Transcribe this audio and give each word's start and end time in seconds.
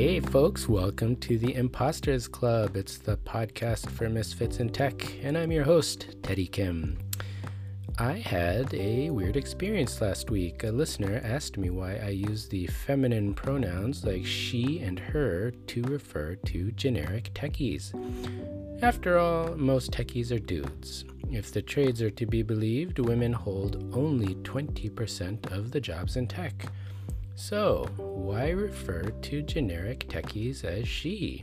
Hey, 0.00 0.18
folks, 0.18 0.66
welcome 0.66 1.14
to 1.16 1.36
the 1.36 1.54
Imposters 1.54 2.26
Club. 2.26 2.74
It's 2.74 2.96
the 2.96 3.18
podcast 3.18 3.90
for 3.90 4.08
misfits 4.08 4.58
in 4.58 4.70
tech, 4.70 4.94
and 5.22 5.36
I'm 5.36 5.52
your 5.52 5.64
host, 5.64 6.16
Teddy 6.22 6.46
Kim. 6.46 6.96
I 7.98 8.12
had 8.12 8.72
a 8.72 9.10
weird 9.10 9.36
experience 9.36 10.00
last 10.00 10.30
week. 10.30 10.64
A 10.64 10.70
listener 10.70 11.20
asked 11.22 11.58
me 11.58 11.68
why 11.68 11.96
I 11.96 12.08
use 12.08 12.48
the 12.48 12.66
feminine 12.68 13.34
pronouns 13.34 14.02
like 14.02 14.24
she 14.24 14.78
and 14.78 14.98
her 14.98 15.50
to 15.66 15.82
refer 15.82 16.34
to 16.46 16.72
generic 16.72 17.34
techies. 17.34 17.92
After 18.82 19.18
all, 19.18 19.54
most 19.54 19.92
techies 19.92 20.34
are 20.34 20.38
dudes. 20.38 21.04
If 21.30 21.52
the 21.52 21.60
trades 21.60 22.00
are 22.00 22.10
to 22.12 22.24
be 22.24 22.42
believed, 22.42 23.00
women 23.00 23.34
hold 23.34 23.92
only 23.94 24.34
20% 24.36 25.52
of 25.52 25.72
the 25.72 25.80
jobs 25.80 26.16
in 26.16 26.26
tech. 26.26 26.72
So, 27.34 27.88
why 27.96 28.50
refer 28.50 29.02
to 29.02 29.42
generic 29.42 30.08
techies 30.08 30.64
as 30.64 30.86
she? 30.86 31.42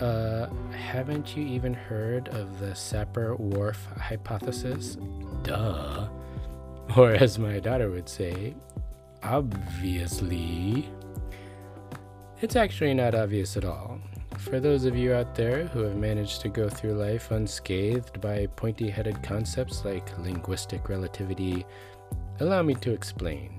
Uh, 0.00 0.48
haven't 0.70 1.36
you 1.36 1.44
even 1.46 1.74
heard 1.74 2.28
of 2.28 2.60
the 2.60 2.72
Sapir-Whorf 2.72 3.78
hypothesis? 3.96 4.96
Duh. 5.42 6.08
Or 6.96 7.12
as 7.12 7.38
my 7.38 7.58
daughter 7.58 7.90
would 7.90 8.08
say, 8.08 8.54
obviously. 9.22 10.88
It's 12.40 12.54
actually 12.54 12.94
not 12.94 13.14
obvious 13.14 13.56
at 13.56 13.64
all. 13.64 13.98
For 14.38 14.60
those 14.60 14.84
of 14.84 14.96
you 14.96 15.12
out 15.12 15.34
there 15.34 15.66
who 15.66 15.80
have 15.80 15.96
managed 15.96 16.40
to 16.42 16.48
go 16.48 16.68
through 16.68 16.92
life 16.92 17.32
unscathed 17.32 18.20
by 18.20 18.46
pointy 18.54 18.88
headed 18.88 19.20
concepts 19.22 19.84
like 19.84 20.16
linguistic 20.18 20.88
relativity, 20.88 21.66
allow 22.38 22.62
me 22.62 22.74
to 22.76 22.92
explain. 22.92 23.57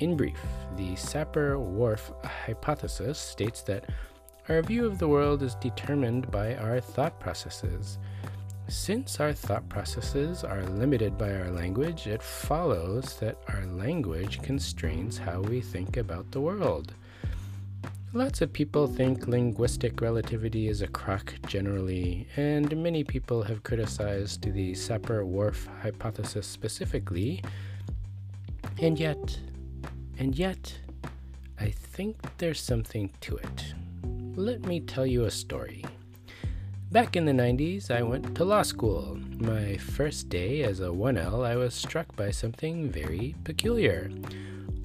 In 0.00 0.16
brief, 0.16 0.40
the 0.78 0.94
Sapir-Whorf 0.94 2.10
hypothesis 2.24 3.18
states 3.18 3.60
that 3.64 3.84
our 4.48 4.62
view 4.62 4.86
of 4.86 4.98
the 4.98 5.06
world 5.06 5.42
is 5.42 5.54
determined 5.56 6.30
by 6.30 6.54
our 6.54 6.80
thought 6.80 7.20
processes. 7.20 7.98
Since 8.66 9.20
our 9.20 9.34
thought 9.34 9.68
processes 9.68 10.42
are 10.42 10.64
limited 10.64 11.18
by 11.18 11.34
our 11.34 11.50
language, 11.50 12.06
it 12.06 12.22
follows 12.22 13.18
that 13.20 13.42
our 13.48 13.66
language 13.66 14.40
constrains 14.40 15.18
how 15.18 15.42
we 15.42 15.60
think 15.60 15.98
about 15.98 16.30
the 16.30 16.40
world. 16.40 16.94
Lots 18.14 18.40
of 18.40 18.54
people 18.54 18.86
think 18.86 19.28
linguistic 19.28 20.00
relativity 20.00 20.68
is 20.68 20.80
a 20.80 20.88
crock 20.88 21.34
generally, 21.46 22.26
and 22.38 22.74
many 22.82 23.04
people 23.04 23.42
have 23.42 23.64
criticized 23.64 24.50
the 24.50 24.72
Sapir-Whorf 24.72 25.68
hypothesis 25.82 26.46
specifically, 26.46 27.42
and 28.78 28.98
yet 28.98 29.38
and 30.20 30.38
yet, 30.38 30.78
I 31.58 31.70
think 31.70 32.16
there's 32.36 32.60
something 32.60 33.10
to 33.22 33.38
it. 33.38 33.74
Let 34.36 34.66
me 34.66 34.78
tell 34.80 35.06
you 35.06 35.24
a 35.24 35.30
story. 35.30 35.82
Back 36.92 37.16
in 37.16 37.24
the 37.24 37.32
90s, 37.32 37.90
I 37.90 38.02
went 38.02 38.34
to 38.34 38.44
law 38.44 38.60
school. 38.60 39.18
My 39.38 39.78
first 39.78 40.28
day 40.28 40.62
as 40.62 40.80
a 40.80 40.88
1L, 40.88 41.46
I 41.46 41.56
was 41.56 41.72
struck 41.72 42.14
by 42.16 42.32
something 42.32 42.90
very 42.90 43.34
peculiar. 43.44 44.10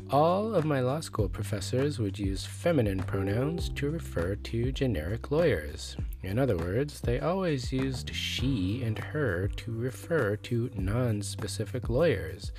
All 0.09 0.55
of 0.55 0.63
my 0.63 0.79
law 0.79 1.01
school 1.01 1.27
professors 1.27 1.99
would 1.99 2.17
use 2.17 2.45
feminine 2.45 3.03
pronouns 3.03 3.67
to 3.69 3.89
refer 3.89 4.35
to 4.35 4.71
generic 4.71 5.31
lawyers. 5.31 5.97
In 6.23 6.39
other 6.39 6.55
words, 6.55 7.01
they 7.01 7.19
always 7.19 7.73
used 7.73 8.15
she 8.15 8.83
and 8.83 8.97
her 8.97 9.49
to 9.49 9.71
refer 9.73 10.37
to 10.37 10.69
non 10.75 11.21
specific 11.21 11.89
lawyers, 11.89 12.53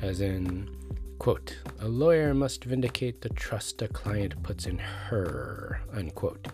as 0.00 0.20
in, 0.20 0.68
Quote, 1.22 1.56
a 1.78 1.86
lawyer 1.86 2.34
must 2.34 2.64
vindicate 2.64 3.20
the 3.20 3.28
trust 3.28 3.80
a 3.80 3.86
client 3.86 4.42
puts 4.42 4.66
in 4.66 4.76
her, 4.76 5.80
unquote. 5.92 6.48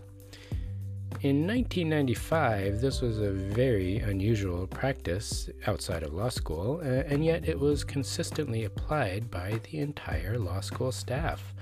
In 1.22 1.46
1995, 1.46 2.78
this 2.78 3.00
was 3.00 3.18
a 3.18 3.30
very 3.30 4.00
unusual 4.00 4.66
practice 4.66 5.48
outside 5.66 6.02
of 6.02 6.12
law 6.12 6.28
school, 6.28 6.82
uh, 6.82 7.02
and 7.08 7.24
yet 7.24 7.48
it 7.48 7.58
was 7.58 7.82
consistently 7.82 8.64
applied 8.64 9.30
by 9.30 9.58
the 9.70 9.78
entire 9.78 10.38
law 10.38 10.60
school 10.60 10.92
staff. 10.92 11.54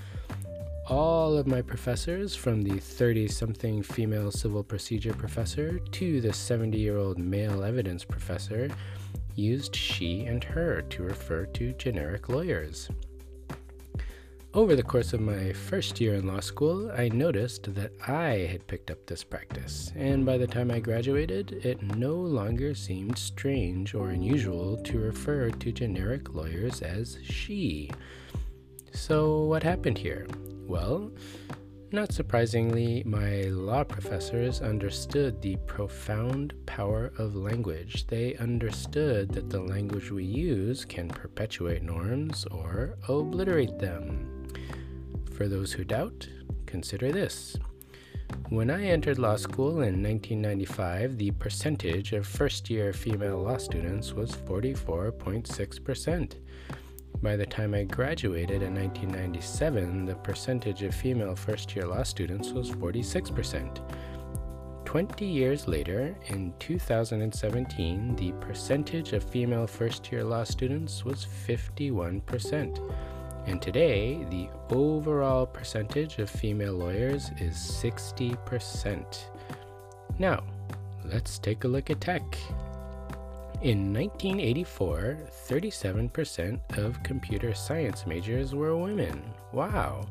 All 0.88 1.36
of 1.36 1.46
my 1.46 1.62
professors, 1.62 2.34
from 2.34 2.62
the 2.62 2.80
30 2.80 3.28
something 3.28 3.84
female 3.84 4.32
civil 4.32 4.64
procedure 4.64 5.14
professor 5.14 5.78
to 5.78 6.20
the 6.20 6.32
70 6.32 6.76
year 6.76 6.98
old 6.98 7.18
male 7.18 7.62
evidence 7.62 8.04
professor, 8.04 8.68
used 9.36 9.76
she 9.76 10.24
and 10.24 10.42
her 10.42 10.82
to 10.82 11.02
refer 11.02 11.46
to 11.46 11.72
generic 11.74 12.28
lawyers. 12.28 12.88
Over 14.56 14.74
the 14.74 14.82
course 14.82 15.12
of 15.12 15.20
my 15.20 15.52
first 15.52 16.00
year 16.00 16.14
in 16.14 16.26
law 16.26 16.40
school, 16.40 16.90
I 16.90 17.10
noticed 17.10 17.74
that 17.74 17.92
I 18.08 18.48
had 18.50 18.66
picked 18.66 18.90
up 18.90 19.04
this 19.04 19.22
practice, 19.22 19.92
and 19.94 20.24
by 20.24 20.38
the 20.38 20.46
time 20.46 20.70
I 20.70 20.80
graduated, 20.80 21.60
it 21.62 21.82
no 21.82 22.14
longer 22.14 22.74
seemed 22.74 23.18
strange 23.18 23.94
or 23.94 24.08
unusual 24.08 24.78
to 24.78 24.98
refer 24.98 25.50
to 25.50 25.72
generic 25.72 26.34
lawyers 26.34 26.80
as 26.80 27.18
she. 27.22 27.90
So, 28.92 29.44
what 29.44 29.62
happened 29.62 29.98
here? 29.98 30.26
Well, 30.66 31.12
not 31.92 32.12
surprisingly, 32.12 33.02
my 33.04 33.42
law 33.44 33.84
professors 33.84 34.60
understood 34.60 35.40
the 35.40 35.56
profound 35.66 36.54
power 36.66 37.12
of 37.18 37.36
language. 37.36 38.06
They 38.06 38.34
understood 38.36 39.30
that 39.30 39.50
the 39.50 39.60
language 39.60 40.10
we 40.10 40.24
use 40.24 40.84
can 40.84 41.08
perpetuate 41.08 41.82
norms 41.82 42.44
or 42.46 42.96
obliterate 43.08 43.78
them. 43.78 44.48
For 45.32 45.48
those 45.48 45.72
who 45.72 45.84
doubt, 45.84 46.28
consider 46.66 47.12
this. 47.12 47.56
When 48.48 48.70
I 48.70 48.86
entered 48.86 49.18
law 49.18 49.36
school 49.36 49.82
in 49.82 50.02
1995, 50.02 51.18
the 51.18 51.30
percentage 51.32 52.12
of 52.12 52.26
first 52.26 52.68
year 52.68 52.92
female 52.92 53.42
law 53.42 53.58
students 53.58 54.12
was 54.12 54.32
44.6%. 54.32 56.34
By 57.26 57.34
the 57.34 57.44
time 57.44 57.74
I 57.74 57.82
graduated 57.82 58.62
in 58.62 58.76
1997, 58.76 60.04
the 60.04 60.14
percentage 60.14 60.84
of 60.84 60.94
female 60.94 61.34
first 61.34 61.74
year 61.74 61.84
law 61.84 62.04
students 62.04 62.52
was 62.52 62.70
46%. 62.70 63.80
20 64.84 65.24
years 65.26 65.66
later, 65.66 66.16
in 66.28 66.54
2017, 66.60 68.14
the 68.14 68.30
percentage 68.34 69.12
of 69.12 69.24
female 69.24 69.66
first 69.66 70.12
year 70.12 70.22
law 70.22 70.44
students 70.44 71.04
was 71.04 71.26
51%. 71.48 72.94
And 73.48 73.60
today, 73.60 74.24
the 74.30 74.48
overall 74.72 75.46
percentage 75.46 76.18
of 76.18 76.30
female 76.30 76.74
lawyers 76.74 77.32
is 77.40 77.56
60%. 77.56 79.16
Now, 80.20 80.44
let's 81.04 81.40
take 81.40 81.64
a 81.64 81.68
look 81.68 81.90
at 81.90 82.00
tech. 82.00 82.38
In 83.66 83.92
1984, 83.92 85.18
37% 85.48 86.78
of 86.78 87.02
computer 87.02 87.52
science 87.52 88.06
majors 88.06 88.54
were 88.54 88.76
women. 88.76 89.20
Wow. 89.52 90.06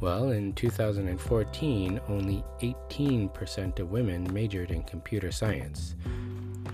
Well, 0.00 0.30
in 0.30 0.52
2014, 0.54 2.00
only 2.08 2.42
18% 2.60 3.78
of 3.78 3.92
women 3.92 4.26
majored 4.32 4.72
in 4.72 4.82
computer 4.82 5.30
science. 5.30 5.94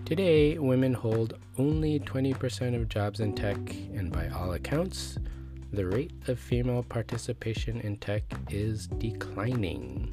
Today, 0.07 0.57
women 0.57 0.95
hold 0.95 1.35
only 1.59 2.01
20% 2.01 2.75
of 2.75 2.89
jobs 2.89 3.21
in 3.21 3.35
tech, 3.35 3.59
and 3.95 4.11
by 4.11 4.29
all 4.29 4.55
accounts, 4.55 5.19
the 5.75 5.85
rate 5.85 6.13
of 6.27 6.41
female 6.41 6.85
participation 6.85 7.83
in 7.83 7.99
tech 7.99 8.23
is 8.49 8.87
declining. 8.87 10.11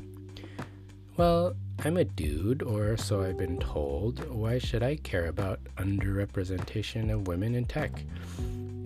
Well, 1.16 1.56
I'm 1.84 1.98
a 1.98 2.06
dude, 2.06 2.64
or 2.64 2.98
so 2.98 3.22
I've 3.22 3.38
been 3.38 3.60
told. 3.60 4.28
Why 4.30 4.58
should 4.58 4.82
I 4.82 4.96
care 4.96 5.28
about 5.28 5.60
underrepresentation 5.78 7.14
of 7.14 7.28
women 7.28 7.54
in 7.54 7.66
tech? 7.66 8.04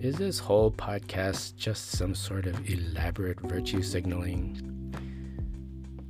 Is 0.00 0.16
this 0.16 0.38
whole 0.38 0.70
podcast 0.70 1.56
just 1.56 1.92
some 1.92 2.14
sort 2.14 2.46
of 2.46 2.68
elaborate 2.68 3.40
virtue 3.40 3.82
signaling? 3.82 4.66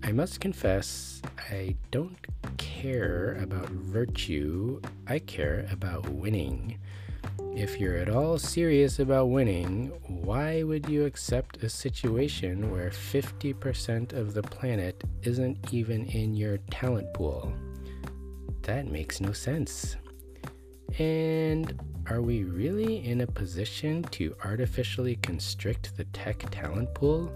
I 0.03 0.13
must 0.13 0.41
confess, 0.41 1.21
I 1.51 1.77
don't 1.91 2.17
care 2.57 3.39
about 3.41 3.69
virtue, 3.69 4.81
I 5.07 5.19
care 5.19 5.67
about 5.71 6.09
winning. 6.09 6.79
If 7.57 7.79
you're 7.79 7.97
at 7.97 8.09
all 8.09 8.39
serious 8.39 9.01
about 9.01 9.31
winning, 9.31 9.89
why 10.07 10.63
would 10.63 10.89
you 10.89 11.05
accept 11.05 11.63
a 11.63 11.69
situation 11.69 12.71
where 12.71 12.91
50% 12.91 14.13
of 14.13 14.35
the 14.35 14.43
planet 14.43 15.03
isn't 15.23 15.73
even 15.73 16.07
in 16.07 16.35
your 16.35 16.59
talent 16.71 17.13
pool? 17.13 17.53
That 18.63 18.87
makes 18.87 19.21
no 19.21 19.33
sense. 19.33 19.97
And 20.99 21.79
are 22.09 22.23
we 22.23 22.45
really 22.45 23.05
in 23.05 23.21
a 23.21 23.27
position 23.27 24.03
to 24.13 24.35
artificially 24.45 25.17
constrict 25.17 25.97
the 25.97 26.05
tech 26.05 26.45
talent 26.51 26.95
pool? 26.95 27.33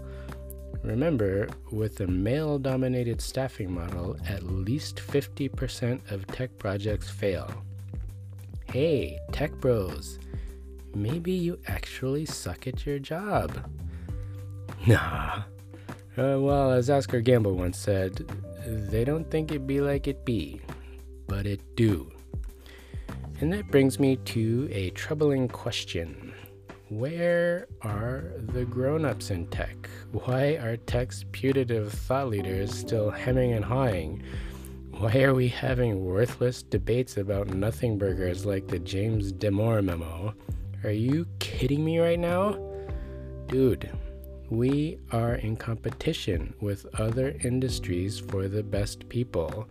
Remember, 0.83 1.47
with 1.71 1.99
a 2.01 2.07
male 2.07 2.59
dominated 2.59 3.21
staffing 3.21 3.71
model, 3.71 4.17
at 4.27 4.43
least 4.43 4.97
50% 4.97 6.11
of 6.11 6.27
tech 6.27 6.57
projects 6.57 7.09
fail. 7.09 7.49
Hey, 8.75 9.21
tech 9.31 9.53
bros, 9.61 10.19
maybe 10.93 11.31
you 11.31 11.57
actually 11.65 12.25
suck 12.25 12.67
at 12.67 12.85
your 12.85 12.99
job. 12.99 13.57
Nah, 14.85 15.43
Uh, 16.17 16.35
well, 16.41 16.73
as 16.73 16.89
Oscar 16.89 17.21
Gamble 17.21 17.53
once 17.53 17.79
said, 17.79 18.29
they 18.67 19.05
don't 19.05 19.31
think 19.31 19.53
it 19.53 19.65
be 19.65 19.79
like 19.79 20.09
it 20.09 20.25
be, 20.25 20.59
but 21.25 21.45
it 21.45 21.61
do. 21.77 22.11
And 23.39 23.53
that 23.53 23.71
brings 23.71 23.97
me 23.97 24.17
to 24.17 24.67
a 24.69 24.89
troubling 24.89 25.47
question. 25.47 26.33
Where 26.89 27.69
are 27.81 28.33
the 28.39 28.65
grown 28.65 29.05
ups 29.05 29.31
in 29.31 29.47
tech? 29.47 29.89
Why 30.11 30.57
are 30.57 30.75
tech's 30.75 31.23
putative 31.31 31.93
thought 31.93 32.27
leaders 32.27 32.77
still 32.77 33.09
hemming 33.09 33.53
and 33.53 33.63
hawing? 33.63 34.21
Why 34.97 35.23
are 35.23 35.33
we 35.33 35.49
having 35.49 36.05
worthless 36.05 36.63
debates 36.63 37.17
about 37.17 37.49
nothing 37.49 37.97
burgers 37.97 38.45
like 38.45 38.67
the 38.67 38.79
James 38.79 39.33
Damore 39.33 39.83
memo? 39.83 40.33
Are 40.85 40.89
you 40.89 41.27
kidding 41.39 41.83
me 41.83 41.99
right 41.99 42.17
now? 42.17 42.57
Dude, 43.47 43.91
we 44.49 44.97
are 45.11 45.35
in 45.35 45.57
competition 45.57 46.53
with 46.61 46.85
other 46.97 47.35
industries 47.43 48.19
for 48.19 48.47
the 48.47 48.63
best 48.63 49.09
people. 49.09 49.67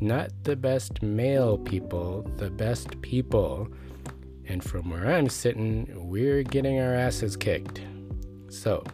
Not 0.00 0.30
the 0.42 0.56
best 0.56 1.02
male 1.02 1.58
people, 1.58 2.22
the 2.38 2.50
best 2.50 2.98
people. 3.02 3.68
And 4.46 4.64
from 4.64 4.88
where 4.88 5.12
I'm 5.12 5.28
sitting, 5.28 6.08
we're 6.08 6.44
getting 6.44 6.80
our 6.80 6.94
asses 6.94 7.36
kicked. 7.36 7.82
So, 8.48 8.84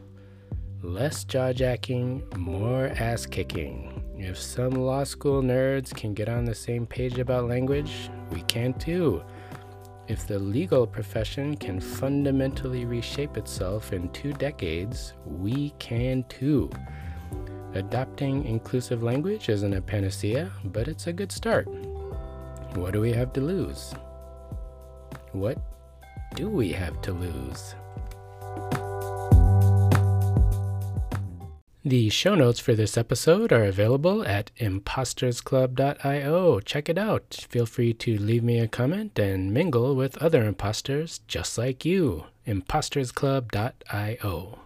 less 0.83 1.23
jaw 1.23 1.53
jacking, 1.53 2.25
more 2.37 2.87
ass 2.99 3.27
kicking. 3.27 3.98
If 4.19 4.37
some 4.37 4.73
law 4.73 5.05
school 5.05 5.43
nerds 5.43 5.95
can 5.95 6.13
get 6.13 6.29
on 6.29 6.45
the 6.45 6.55
same 6.55 6.87
page 6.87 7.21
about 7.21 7.49
language, 7.49 8.11
we 8.31 8.43
can 8.43 8.75
too. 8.75 9.23
If 10.09 10.27
the 10.27 10.41
legal 10.41 10.89
profession 10.89 11.57
can 11.57 11.79
fundamentally 11.79 12.85
reshape 12.85 13.37
itself 13.37 13.93
in 13.93 14.09
two 14.09 14.33
decades, 14.33 15.13
we 15.25 15.71
can 15.79 16.25
too. 16.25 16.69
Adopting 17.75 18.45
inclusive 18.45 19.05
language 19.05 19.49
isn't 19.49 19.73
a 19.73 19.81
panacea, 19.81 20.51
but 20.65 20.89
it's 20.89 21.07
a 21.07 21.13
good 21.13 21.31
start. 21.31 21.69
What 22.75 22.95
do 22.95 23.01
we 23.01 23.13
have 23.13 23.33
to 23.35 23.41
lose? 23.41 23.95
What 25.31 25.59
do 26.35 26.49
we 26.49 26.73
have 26.73 27.01
to 27.03 27.13
lose? 27.13 27.77
The 31.89 32.11
show 32.11 32.35
notes 32.35 32.61
for 32.61 32.75
this 32.75 32.99
episode 32.99 33.51
are 33.51 33.65
available 33.65 34.23
at 34.27 34.51
impostersclub.io. 34.61 36.61
Check 36.61 36.91
it 36.91 36.99
out. 36.99 37.47
Feel 37.49 37.65
free 37.65 37.95
to 37.95 38.19
leave 38.19 38.45
me 38.45 38.61
a 38.61 38.69
comment 38.69 39.19
and 39.19 39.55
mingle 39.55 39.97
with 39.97 40.19
other 40.19 40.45
imposters 40.45 41.21
just 41.29 41.57
like 41.57 41.87
you. 41.87 42.27
impostersclub.io. 42.47 44.59